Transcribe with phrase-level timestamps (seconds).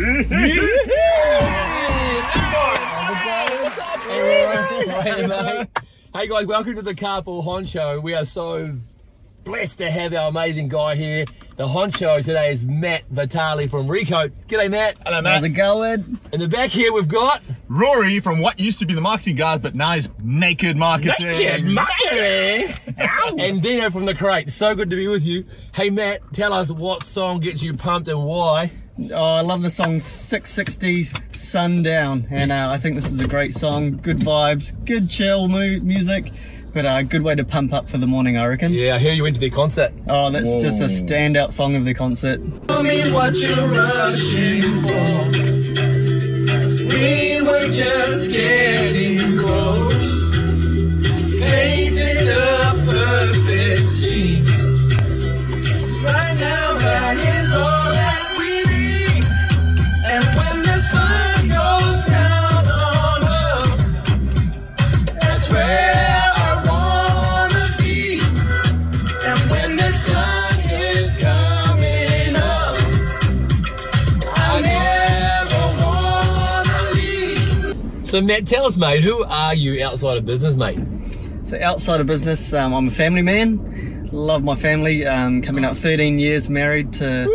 [0.00, 0.06] Hey,
[6.26, 8.02] guys, welcome to the Carpool Honcho.
[8.02, 8.78] We are so
[9.44, 11.26] blessed to have our amazing guy here.
[11.56, 14.32] The honcho today is Matt Vitali from Recoat.
[14.48, 14.96] G'day, Matt.
[15.04, 16.18] Hello, How's it going?
[16.32, 19.58] In the back here, we've got Rory from what used to be the marketing guys,
[19.58, 21.26] but now is Naked Marketing.
[21.26, 22.74] Naked Marketing
[23.38, 24.48] and Dino from the Crate.
[24.48, 25.44] So good to be with you.
[25.74, 28.72] Hey, Matt, tell us what song gets you pumped and why.
[29.08, 33.54] Oh, I love the song Six60 Sundown, and uh, I think this is a great
[33.54, 33.96] song.
[33.96, 36.30] Good vibes, good chill mu- music,
[36.74, 38.74] but a uh, good way to pump up for the morning, I reckon.
[38.74, 39.92] Yeah, I hear you went to their concert.
[40.06, 42.40] Oh, that's just a standout song of the concert.
[42.68, 45.30] Tell me what you're rushing for.
[46.94, 49.99] We were just getting close.
[78.10, 80.78] So, Matt, tell us, mate, who are you outside of business, mate?
[81.44, 84.08] So outside of business, um, I'm a family man.
[84.12, 85.06] Love my family.
[85.06, 87.28] Um, coming up 13 years married to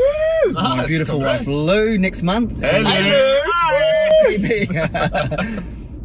[0.52, 1.46] my Nice, beautiful congrats.
[1.46, 2.60] wife Lou next month.
[2.62, 3.40] Hello.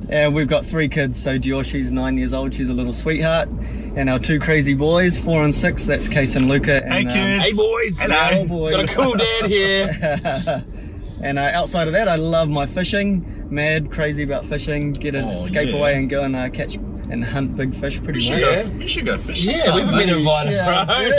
[0.08, 1.20] and we've got three kids.
[1.20, 2.54] So Dior, she's nine years old.
[2.54, 3.48] She's a little sweetheart.
[3.96, 5.84] And our two crazy boys, four and six.
[5.84, 6.80] That's Case and Luca.
[6.86, 7.42] Hey, And, um, kids.
[7.44, 7.98] Hey, boys.
[8.00, 8.28] Hello.
[8.40, 8.70] Oh, boys.
[8.72, 10.64] Got a cool dad here.
[11.22, 13.46] And uh, outside of that, I love my fishing.
[13.50, 14.92] Mad, crazy about fishing.
[14.92, 15.76] Get to Oh, escape yeah.
[15.76, 18.40] away and go and uh, catch and hunt big fish pretty should, much.
[18.42, 18.62] Yeah.
[18.62, 19.54] go, we should go fishing.
[19.54, 21.08] Yeah, we've been invited, Yeah, bro.
[21.10, 21.18] good.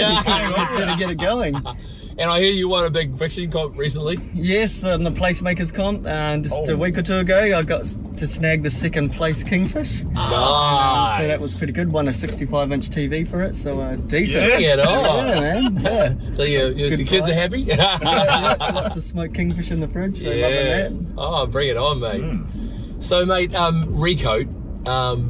[0.80, 1.56] Gotta get it going.
[2.22, 4.20] and I hear you won a big fishing comp recently.
[4.34, 6.74] Yes, on the placemakers comp, uh, just Oh.
[6.74, 7.84] a week or two ago, I got
[8.18, 10.04] to snag the second place kingfish.
[10.04, 11.18] Nice.
[11.18, 11.92] So that was pretty good.
[11.92, 14.48] Won a 65 inch TV for it, so uh, decent.
[14.48, 14.60] Yeah.
[14.60, 15.28] Get on.
[15.28, 15.76] Yeah, man.
[15.82, 16.14] Yeah.
[16.34, 17.62] So you, your, good your kids are happy?
[17.72, 20.20] Yeah, yeah, Lots of smoked kingfish in the fridge.
[20.20, 20.48] They Yeah.
[20.48, 21.14] loving that.
[21.22, 22.22] Oh, bring it on, mate.
[22.22, 23.00] Hmm.
[23.02, 24.48] So, mate, um, Recoat,
[24.88, 25.30] um,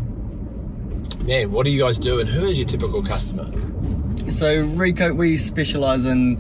[1.25, 3.45] man, what do you guys do, and who is your typical customer?
[4.29, 6.37] So recoat, we specialise in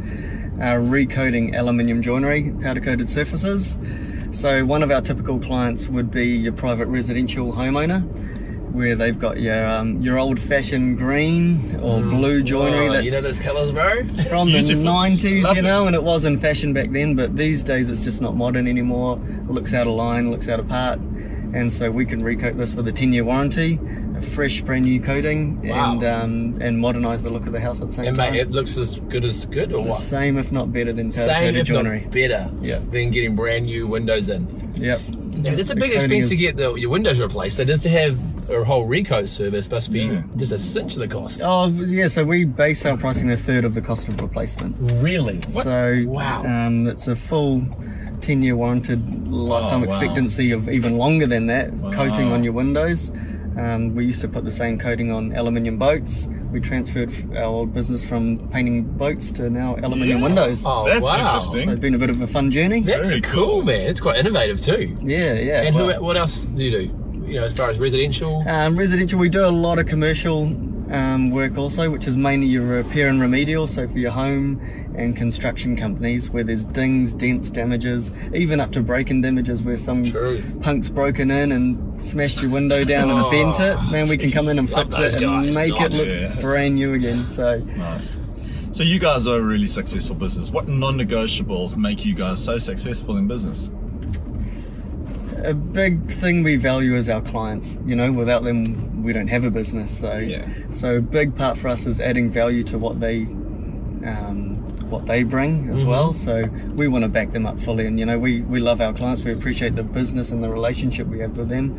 [0.59, 3.77] uh, recoating aluminium joinery, powder coated surfaces.
[4.31, 8.01] So one of our typical clients would be your private residential homeowner,
[8.71, 13.11] where they've got your um, your old fashioned green or blue joinery Oh, that's you
[13.11, 14.03] know those colours, bro?
[14.29, 15.63] from the 90s, Love you it.
[15.63, 18.67] know, and it was in fashion back then, but these days it's just not modern
[18.67, 19.19] anymore.
[19.25, 20.99] It looks out of line, looks out of part.
[21.53, 23.77] And so we can recoat this with a 10 year warranty,
[24.17, 25.93] a fresh brand new coating, Wow.
[25.93, 28.33] and um, and modernise the look of the house at the same and, time.
[28.33, 29.97] mate, it looks as good as good, or The what?
[29.97, 32.01] same, if not better, than powder Same, if joinery.
[32.01, 32.79] not better, Yeah.
[32.91, 34.47] than getting brand new windows in.
[34.75, 35.01] Yep.
[35.43, 37.57] Yeah, it's a big expense to get the, your windows replaced.
[37.57, 38.17] So just to have
[38.49, 40.23] a whole recoat service must be Yeah.
[40.37, 41.41] just a cinch of the cost.
[41.43, 44.75] Oh yeah, so we base our pricing a third of the cost of replacement.
[45.01, 45.39] Really?
[45.47, 46.43] So Wow.
[46.45, 47.65] um, it's a full
[48.21, 48.99] 10 year warranted
[49.31, 49.93] lifetime Oh, wow.
[49.95, 53.11] expectancy of even longer than that coating on your windows.
[53.57, 56.29] Um, we used to put the same coating on aluminium boats.
[56.53, 60.23] We transferred our old business from painting boats to now aluminium Yeah.
[60.23, 60.63] windows.
[60.65, 61.17] Oh, That's wow.
[61.25, 61.65] interesting.
[61.65, 62.79] So it's been a bit of a fun journey.
[62.81, 63.63] That's Very cool, cool.
[63.63, 63.81] man.
[63.89, 64.95] It's quite innovative too.
[65.01, 65.63] Yeah, yeah.
[65.63, 66.97] And who, what else do you do?
[67.27, 68.41] You know, as far as residential.
[68.47, 70.45] Um, residential, we do a lot of commercial
[70.91, 74.59] um, work also, which is mainly your repair and remedial, so for your home
[74.95, 80.03] and construction companies where there's dings, dents, damages, even up to break-in damages where some
[80.05, 80.41] True.
[80.61, 83.77] punk's broken in and smashed your window down and Oh, bent it.
[83.91, 85.99] Man, we can come in and fix it and make Nice.
[85.99, 86.41] it look Yeah.
[86.41, 87.27] brand new again.
[87.27, 88.17] So Nice.
[88.73, 90.49] So you guys are a really successful business.
[90.51, 93.69] What non-negotiables make you guys so successful in business?
[95.43, 97.77] A big thing we value is our clients.
[97.85, 99.97] You know, without them, we don't have a business.
[99.99, 100.47] So, Yeah.
[100.69, 103.23] so a big part for us is adding value to what they,
[104.05, 104.57] um,
[104.89, 106.13] what they bring as well.
[106.13, 106.45] So
[106.75, 107.85] we want to back them up fully.
[107.87, 109.23] And you know, we we love our clients.
[109.23, 111.77] We appreciate the business and the relationship we have with them.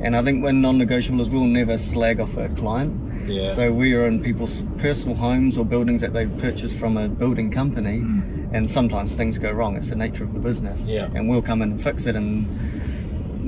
[0.00, 2.94] And I think when non-negotiable is we'll never slag off a client.
[3.28, 3.44] Yeah.
[3.46, 7.50] So we are in people's personal homes or buildings that they've purchased from a building
[7.50, 8.04] company,
[8.52, 9.74] and sometimes things go wrong.
[9.76, 10.86] It's the nature of the business.
[10.86, 11.08] Yeah.
[11.14, 12.46] And we'll come in and fix it and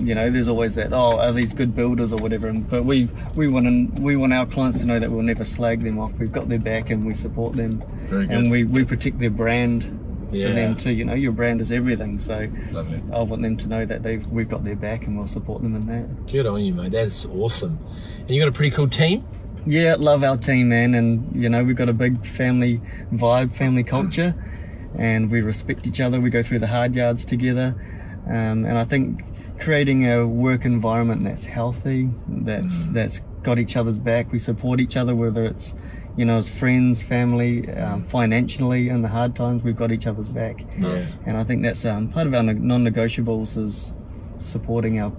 [0.06, 0.93] you know, there's always that.
[0.93, 2.49] Oh, are these good builders or whatever?
[2.49, 5.45] And, but we we want to, we want our clients to know that we'll never
[5.45, 6.12] slag them off.
[6.19, 8.37] We've got their back and we support them, Very good.
[8.37, 10.49] and we we protect their brand Yeah.
[10.49, 10.91] for them too.
[10.93, 12.19] You know, your brand is everything.
[12.19, 13.03] So Lovely.
[13.12, 15.75] I want them to know that they've we've got their back and we'll support them
[15.75, 16.27] in that.
[16.27, 16.93] Good on you, mate.
[16.93, 17.79] That's awesome.
[18.21, 19.25] And you got a pretty cool team.
[19.67, 22.81] Yeah, love our team, man, and you know we've got a big family
[23.12, 24.35] vibe, family culture,
[24.97, 26.21] and we respect each other.
[26.21, 27.75] We go through the hard yards together.
[28.28, 29.22] Um, and I think
[29.58, 34.30] creating a work environment that's healthy, that's that's got each other's back.
[34.32, 35.72] We support each other, whether it's
[36.16, 39.62] you know as friends, family, um, financially in the hard times.
[39.62, 41.06] We've got each other's back, Yeah.
[41.25, 43.94] and I think that's um, part of our non-negotiables is
[44.38, 45.12] supporting our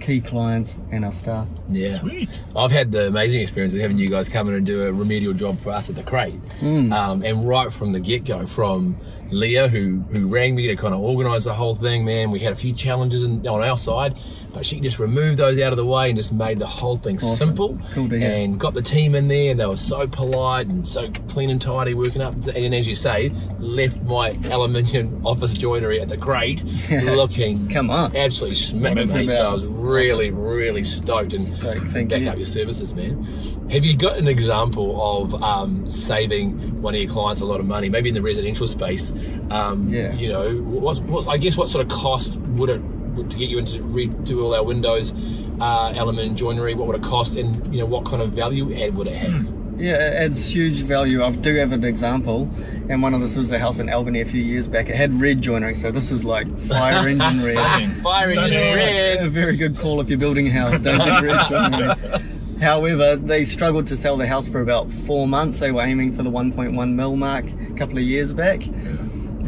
[0.00, 1.48] key clients and our staff.
[1.70, 1.98] Yeah.
[1.98, 2.42] Sweet.
[2.56, 5.32] I've had the amazing experience of having you guys come in and do a remedial
[5.32, 6.40] job for us at the crate.
[6.60, 8.96] Um, and right from the get go, from
[9.32, 12.52] Leah, who who rang me to kind of organise the whole thing, man, we had
[12.52, 14.16] a few challenges in, on our side,
[14.52, 17.16] but she just removed those out of the way and just made the whole thing
[17.16, 17.36] Awesome.
[17.48, 17.78] simple.
[17.94, 18.30] Cool to hear.
[18.30, 21.60] And got the team in there, and they were so polite and so clean and
[21.60, 22.34] tidy, working up.
[22.48, 28.14] And as you say, left my aluminium office joinery at the crate looking Come on.
[28.16, 29.06] absolutely smitten.
[29.06, 32.28] So I was really, really stoked and Stoked, thank back you.
[32.30, 33.24] up your services, man.
[33.70, 37.66] Have you got an example of um, saving one of your clients a lot of
[37.66, 39.10] money, maybe in the residential space?
[39.50, 40.12] Um, Yeah.
[40.14, 43.48] You know, what's, what's, I guess what sort of cost would it would, to get
[43.48, 45.12] you into redo all our windows,
[45.60, 46.74] uh, aluminium joinery?
[46.74, 49.52] What would it cost, and you know, what kind of value add would it have?
[49.78, 51.24] Yeah, it adds huge value.
[51.24, 52.48] I do have an example,
[52.88, 54.88] and one of this was a house in Albany a few years back.
[54.88, 57.96] It had red joinery, so this was like fire engine red.
[58.02, 58.74] Fire engine Stunning.
[58.76, 59.24] red.
[59.24, 60.78] A very good call if you're building a house.
[60.80, 62.22] Don't get red joinery.
[62.60, 65.58] However, they struggled to sell the house for about four months.
[65.58, 68.62] They were aiming for the 1.1 mil mark a couple of years back.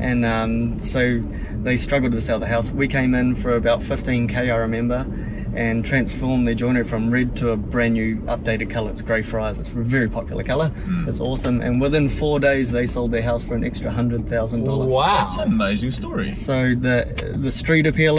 [0.05, 1.19] And um, so
[1.63, 2.71] they struggled to sell the house.
[2.71, 5.07] We came in for about 15k, I remember,
[5.55, 8.91] and transformed their joinery from red to a brand new updated colour.
[8.91, 9.59] It's Grey Friars.
[9.59, 10.71] It's a very popular colour.
[11.09, 11.63] It's awesome.
[11.63, 14.93] And within four days, they sold their house for an extra hundred thousand dollars.
[14.93, 16.33] Wow, that's an amazing story.
[16.33, 18.19] So the the street appeal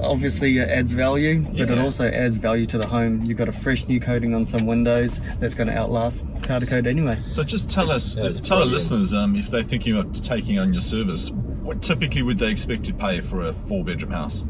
[0.00, 3.22] obviously adds value, but it also adds value to the home.
[3.22, 6.86] You've got a fresh new coating on some windows that's going to outlast powder coat
[6.86, 7.18] anyway.
[7.28, 10.72] So just tell us, That's tell our listeners, um, if they're thinking about taking on
[10.72, 14.44] your service, what typically would they expect to pay for a four-bedroom house?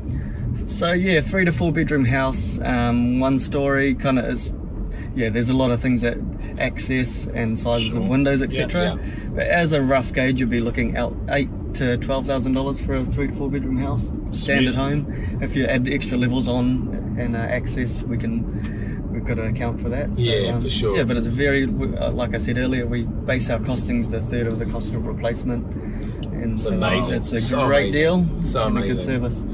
[0.64, 4.54] So yeah, three to four bedroom house, um, one story, kind of is.
[5.14, 6.19] Yeah, there's a lot of things that
[6.58, 8.82] access and sizes of windows, etc.
[8.82, 12.80] Yeah, But as a rough gauge, you'll be looking out eight to twelve thousand dollars
[12.80, 15.06] for a three to four bedroom house, standard home.
[15.40, 19.12] If you add extra levels on and uh, access, we can.
[19.12, 20.14] We've got to account for that.
[20.14, 20.94] So, Yeah, for sure.
[20.94, 24.46] Yeah, but it's very, uh, like I said earlier, we base our costings the third
[24.46, 25.72] of the cost of replacement,
[26.34, 27.14] and so amazing.
[27.14, 28.26] it's a So great amazing.
[28.28, 29.00] deal So and a good amazing.
[29.00, 29.44] service.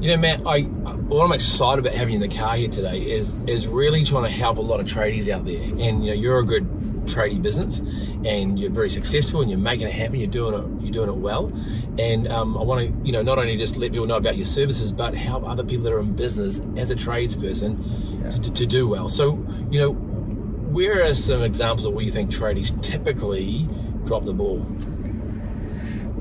[0.00, 3.00] You know, Matt, I what I'm excited about having you in the car here today
[3.02, 5.60] is is really trying to help a lot of tradies out there.
[5.62, 6.66] And you know, you're a good
[7.04, 7.78] tradie business,
[8.24, 10.20] and you're very successful, and you're making it happen.
[10.20, 10.82] You're doing it.
[10.82, 11.52] You're doing it well.
[11.98, 14.46] And um, I want to, you know, not only just let people know about your
[14.46, 18.88] services, but help other people that are in business as a tradesperson to, to do
[18.88, 19.08] well.
[19.08, 23.68] So, you know, where are some examples of where you think tradies typically
[24.04, 24.64] drop the ball?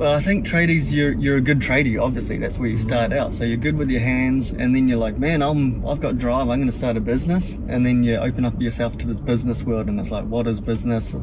[0.02, 2.02] Well, I think tradies, you're you're a good tradie.
[2.02, 3.34] Obviously, that's where you start out.
[3.34, 6.50] So you're good with your hands, and then you're like, man, I'm I've got drive.
[6.50, 9.64] I'm going to start a business, and then you open up yourself to this business
[9.64, 11.16] world, and it's like, what is business?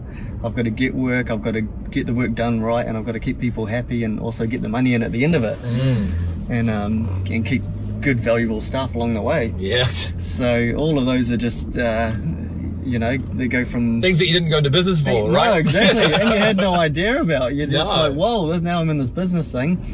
[0.44, 1.28] I've got to get work.
[1.28, 4.04] I've got to get the work done right, and I've got to keep people happy,
[4.04, 5.58] and also get the money in at the end of it,
[6.48, 7.64] and um and keep
[8.00, 9.52] good valuable stuff along the way.
[9.58, 11.76] Yeah, So all of those are just.
[11.76, 12.12] Uh,
[12.88, 15.58] you know, they go from things that you didn't go into business for, right?
[15.58, 16.02] exactly.
[16.14, 17.54] and you had no idea about.
[17.54, 18.08] You're just No.
[18.08, 19.84] like, whoa, now I'm in this business thing.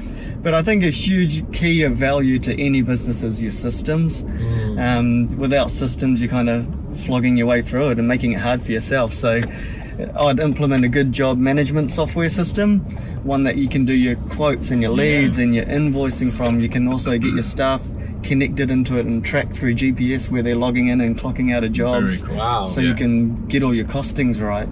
[0.42, 4.24] But I think a huge key of value to any business is your systems.
[4.24, 4.78] Mm.
[4.78, 6.66] Um, without systems, you're kind of
[7.06, 9.14] flogging your way through it and making it hard for yourself.
[9.14, 9.40] So
[10.16, 12.80] I'd implement a good job management software system,
[13.22, 16.60] one that you can do your quotes and your leads and your invoicing from.
[16.60, 17.80] You can also get your staff
[18.24, 21.72] connected into it and track through GPS where they're logging in and clocking out of
[21.72, 22.22] jobs.
[22.22, 22.36] cool.
[22.36, 22.66] Wow.
[22.66, 22.88] So Yeah.
[22.90, 24.68] you can get all your costings right.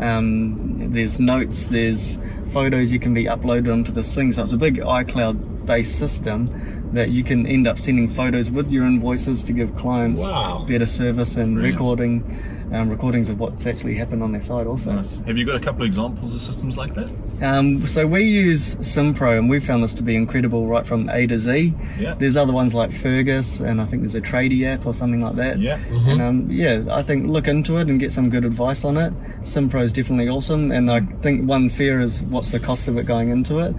[0.00, 4.32] Um, there's notes, there's photos you can be uploaded onto this thing.
[4.32, 6.50] So it's a big iCloud based system
[6.92, 10.64] that you can end up sending photos with your invoices to give clients Wow.
[10.68, 11.74] better service and Brilliant.
[11.74, 12.24] recording
[12.72, 14.92] um, recordings of what's actually happened on their site also.
[14.92, 15.18] Nice.
[15.18, 17.10] Have you got a couple of examples of systems like that?
[17.42, 21.26] Um, so we use SimPro and we found this to be incredible right from A
[21.26, 21.74] to Z.
[21.98, 22.14] Yeah.
[22.14, 25.34] There's other ones like Fergus and I think there's a tradie app or something like
[25.34, 25.58] that.
[25.58, 25.78] Yeah.
[25.90, 29.12] And um, yeah, I think look into it and get some good advice on it.
[29.42, 33.06] SimPro is definitely awesome, and I think one fear is what's the cost of it
[33.06, 33.74] going into it,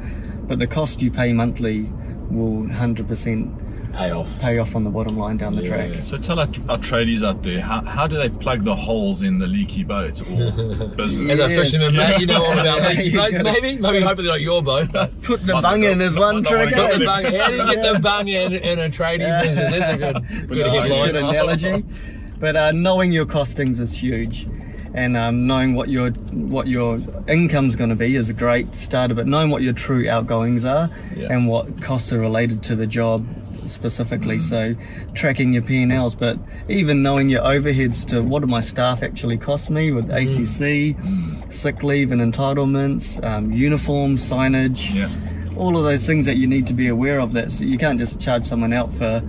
[0.47, 1.89] but the cost you pay monthly
[2.29, 4.39] will 100% Pay off.
[4.39, 5.87] pay off on the bottom line down the Yeah.
[5.89, 6.03] track.
[6.03, 9.37] So tell our, our tradies out there, how, how do they plug the holes in
[9.37, 10.35] the leaky boat or
[10.95, 11.39] business?
[11.39, 11.71] As a Yes.
[11.71, 13.77] fisherman, mate, you know all about leaky boats, maybe?
[13.77, 14.89] Maybe hopefully not your boat.
[15.21, 16.75] Put the bung in is one Not trick.
[16.75, 19.29] one Put of the bung, how do you get the bung in, in a trading
[19.43, 19.71] business?
[19.71, 21.85] That's a good, good Yeah, good analogy.
[22.39, 24.47] But uh, knowing your costings is huge.
[24.95, 29.15] And um, knowing what your what your income's going to be is a great starter,
[29.15, 31.33] but knowing what your true outgoings are Yeah.
[31.33, 33.25] and what costs are related to the job
[33.65, 34.37] specifically.
[34.39, 34.75] So
[35.15, 36.37] tracking your P&Ls, but
[36.69, 40.95] even knowing your overheads to what do my staff actually cost me with ACC,
[41.51, 45.09] sick leave and entitlements, um, uniforms, signage Yeah.
[45.55, 47.97] all of those things that you need to be aware of that so you can't
[47.99, 49.21] just charge someone out for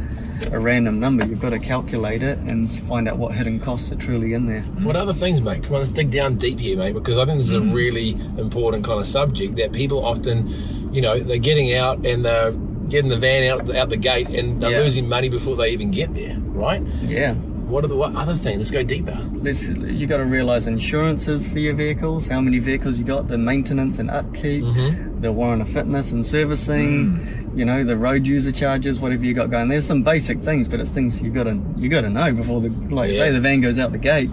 [0.53, 3.97] a random number you've got to calculate it and find out what hidden costs are
[3.97, 5.63] truly in there What other things, mate?
[5.63, 7.73] Come on, let's dig down deep here, mate, because I think this is a mm.
[7.75, 10.49] really important kind of subject that people often,
[10.93, 12.53] you know, they're getting out and they're
[12.89, 14.79] getting the van out out the gate and they're Yeah.
[14.81, 16.83] losing money before they even get there, right?
[17.03, 17.35] yeah
[17.69, 18.59] What are the what other things?
[18.59, 19.19] Let's go deeper.
[19.33, 23.39] There's, you got to realize insurances for your vehicles how many vehicles you got the
[23.39, 25.21] maintenance and upkeep mm-hmm.
[25.21, 27.59] the warrant of fitness and servicing mm.
[27.59, 30.81] you know the road user charges whatever you got going there's some basic things but
[30.81, 33.19] it's things you got to you got to know before the like Yeah.
[33.19, 34.31] say the van goes out the gate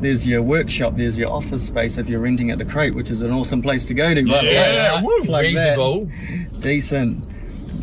[0.00, 3.22] there's your workshop there's your office space if you're renting at the crate which is
[3.22, 4.54] an awesome place to go to by the way.
[4.54, 5.24] Yeah, woo.
[5.24, 5.48] Plug that.
[5.48, 6.10] reasonable.
[6.60, 7.33] decent.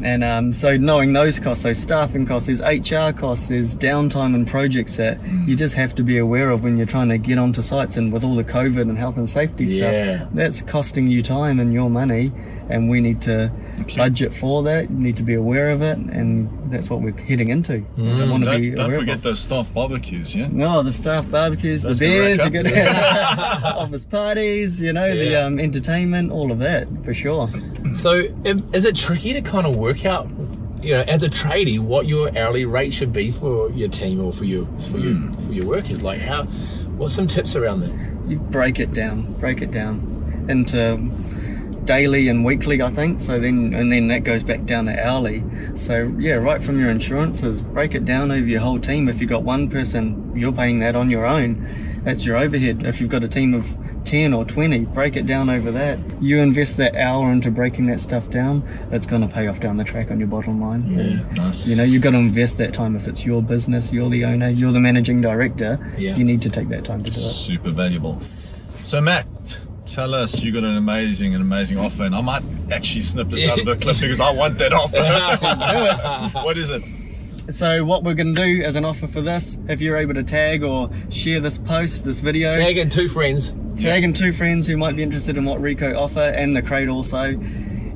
[0.03, 4.47] And um, so knowing those costs, so staffing costs, there's HR costs, there's downtime and
[4.47, 7.61] projects that you just have to be aware of when you're trying to get onto
[7.61, 10.17] sites and with all the COVID and health and safety Yeah.
[10.17, 12.31] stuff, that's costing you time and your money
[12.69, 13.51] and we need to
[13.97, 17.49] budget for that, you need to be aware of it and that's what we're heading
[17.49, 17.83] into.
[17.97, 19.23] We want to be Don't, don't forget of it.
[19.23, 20.47] those staff barbecues, yeah?
[20.51, 22.65] No, the staff barbecues, Those the can beers, rack the up.
[22.65, 22.77] good
[23.77, 27.49] office parties, you know, the um, entertainment, all of that for sure.
[27.93, 28.15] So,
[28.73, 30.29] is it tricky to kind of work out,
[30.81, 34.31] you know, as a tradie, what your hourly rate should be for your team or
[34.31, 35.45] for your for your hmm.
[35.45, 36.01] for your workers?
[36.01, 36.45] Like, how?
[36.97, 38.11] What's some tips around that?
[38.27, 40.97] you break it down, break it down into
[41.83, 43.19] daily and weekly, I think.
[43.19, 45.43] So then, and then that goes back down to hourly.
[45.75, 49.09] So yeah, right from your insurances, break it down over your whole team.
[49.09, 51.67] If you've got one person, you're paying that on your own.
[52.03, 52.83] That's your overhead.
[52.85, 55.99] If you've got a team of 10 or 20, break it down over that.
[56.21, 59.77] You invest that hour into breaking that stuff down, it's going to pay off down
[59.77, 60.97] the track on your bottom line.
[60.97, 61.67] Yeah, nice.
[61.67, 62.95] You know, you've got to invest that time.
[62.95, 66.15] If it's your business, you're the owner, you're the managing director, Yeah.
[66.15, 67.23] you need to take that time to do it.
[67.23, 68.21] Super valuable.
[68.83, 69.27] So, Matt,
[69.85, 73.47] tell us you got an amazing, an amazing offer, and I might actually snip this
[73.47, 76.39] out of the clip because I want that offer.
[76.43, 76.81] what is it?
[77.49, 80.23] So what we're going to do as an offer for this, if you're able to
[80.23, 83.53] tag or share this post, this video, Tag in two friends.
[83.77, 86.87] tag in two friends who might be interested in what Recoat offer and the crate
[86.87, 87.33] also,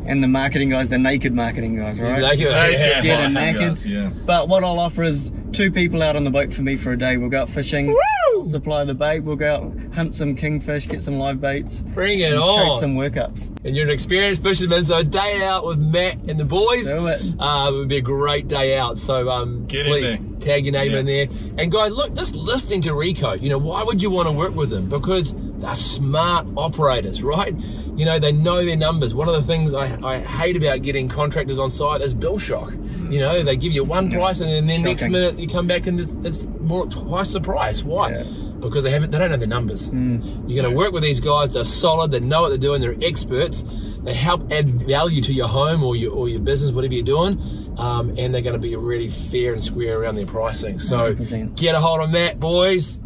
[0.05, 2.21] and the marketing guys, the naked marketing guys, right?
[2.21, 3.01] Like, Hey, yeah.
[3.01, 3.61] Get yeah, in naked.
[3.61, 4.09] guys, yeah.
[4.25, 6.97] But what I'll offer is two people out on the boat for me for a
[6.97, 7.17] day.
[7.17, 8.47] We'll go out fishing, Woo!
[8.49, 9.21] supply the bait.
[9.21, 12.79] We'll go out hunt some kingfish, get some live baits, Bring it and chase on.
[12.79, 13.55] some workups.
[13.65, 17.07] and you're an experienced fisherman, so a day out with Matt and the boys Do
[17.07, 17.21] it.
[17.39, 18.97] uh, would be a great day out.
[18.97, 20.39] So um, Get in please there.
[20.39, 20.97] tag your name Yeah.
[20.99, 21.27] in there.
[21.57, 24.53] And guys, look, just listening to Rico, you know, why would you want to work
[24.55, 24.89] with him?
[24.89, 27.55] Because they're smart operators, right?
[27.95, 29.13] You know, they know their numbers.
[29.15, 32.73] One of the things I, I hate about getting contractors on site is bill shock.
[33.09, 35.87] You know, they give you one price and then the next minute you come back
[35.87, 37.83] and it's, it's more twice the price.
[37.83, 38.11] Why?
[38.11, 38.23] Yeah.
[38.59, 39.89] because they haven't they don't know the numbers.
[39.89, 41.53] You're going to work with these guys.
[41.53, 42.11] They're solid.
[42.11, 42.81] They know what they're doing.
[42.81, 43.63] They're experts.
[44.03, 47.39] They help add value to your home or your or your business, whatever you're doing.
[47.77, 50.79] Um, and they're going to be really fair and square around their pricing.
[50.79, 51.55] So 100%.
[51.55, 52.97] get a hold of that, boys.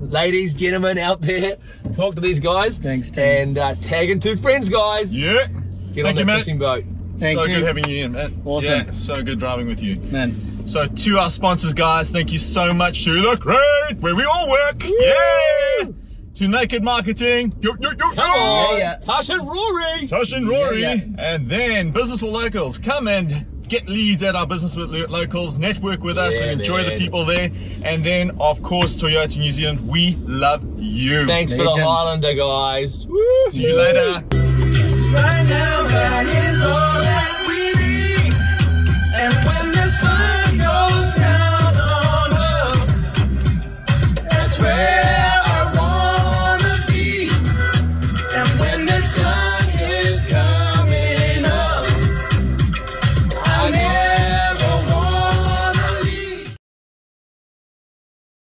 [0.00, 1.56] Ladies, gentlemen out there,
[1.94, 2.78] talk to these guys.
[2.78, 3.48] Thanks, Tim.
[3.48, 5.14] And uh, tag in two friends, guys.
[5.14, 5.46] Yeah.
[5.92, 6.38] Get Thank on you, that Matt.
[6.40, 6.84] fishing boat.
[7.18, 7.54] Thank so you.
[7.56, 8.42] good having you in, man.
[8.44, 8.70] Awesome.
[8.70, 9.96] Yeah, so good driving with you.
[9.96, 14.24] Man, So to our sponsors, guys, thank you so much to the Crate, where we
[14.24, 14.82] all work.
[14.84, 15.88] Yeah.
[16.34, 17.54] To Naked Marketing.
[17.62, 18.96] Yo, yo, yo, Come on, Yeah, yeah.
[18.96, 20.06] Tash and Rory.
[20.06, 20.82] Tosh and Rory.
[20.82, 22.76] Yeah, And then Business with Locals.
[22.78, 26.86] Come and get leads at our business with locals, network with us, and enjoy man.
[26.90, 27.50] the people there.
[27.82, 31.26] And then, of course, Toyota New Zealand, we love you.
[31.26, 31.74] Thanks Legends.
[31.74, 33.06] for the Highlander, guys.
[33.06, 34.24] Woo, See you later.
[35.12, 36.85] Right now,